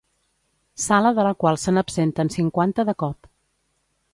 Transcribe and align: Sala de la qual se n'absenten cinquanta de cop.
Sala 0.85 1.11
de 1.19 1.25
la 1.27 1.33
qual 1.43 1.59
se 1.65 1.73
n'absenten 1.75 2.33
cinquanta 2.37 2.87
de 2.89 2.97
cop. 3.05 3.31